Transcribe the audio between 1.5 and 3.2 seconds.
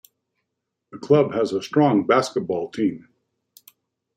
a strong basketball team.